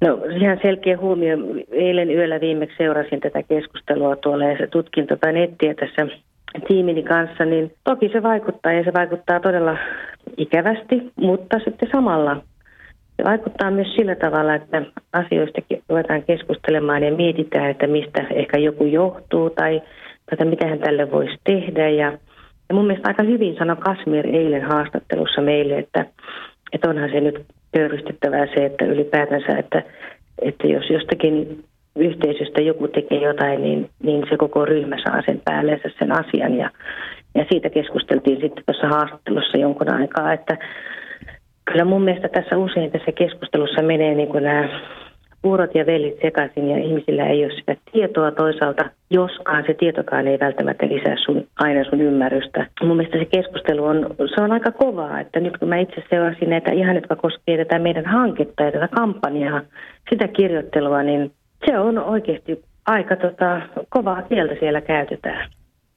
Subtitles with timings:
[0.00, 1.36] No ihan selkeä huomio.
[1.72, 6.06] Eilen yöllä viimeksi seurasin tätä keskustelua tuolla ja se tutkin tota nettiä tässä
[6.68, 9.76] tiimini kanssa, niin toki se vaikuttaa ja se vaikuttaa todella
[10.36, 12.42] ikävästi, mutta sitten samalla
[13.16, 14.82] se vaikuttaa myös sillä tavalla, että
[15.12, 19.82] asioistakin ruvetaan keskustelemaan ja mietitään, että mistä ehkä joku johtuu tai,
[20.38, 21.88] tai mitä hän tälle voisi tehdä.
[21.88, 22.12] Ja,
[22.68, 26.06] ja mun mielestä aika hyvin sanoi Kasmir eilen haastattelussa meille, että,
[26.72, 29.82] että onhan se nyt pöyristyttävää se, että ylipäätänsä, että,
[30.42, 31.64] että jos jostakin
[31.96, 36.56] yhteisöstä joku tekee jotain, niin, niin se koko ryhmä saa sen päälleensä sen asian.
[36.56, 36.70] Ja,
[37.34, 40.56] ja siitä keskusteltiin sitten tuossa haastattelussa jonkun aikaa, että
[41.64, 44.68] kyllä mun mielestä tässä usein tässä keskustelussa menee niin kuin nämä
[45.42, 50.38] puurot ja vellit sekaisin ja ihmisillä ei ole sitä tietoa toisaalta, joskaan se tietokaan ei
[50.40, 52.66] välttämättä lisää sun, aina sun ymmärrystä.
[52.82, 56.50] Mun mielestä se keskustelu on, se on aika kovaa, että nyt kun mä itse seurasin
[56.50, 59.60] näitä ihan, jotka koskee tätä meidän hanketta ja tätä kampanjaa,
[60.10, 61.32] sitä kirjoittelua, niin
[61.66, 65.50] se on oikeasti aika tota, kovaa kieltä siellä käytetään.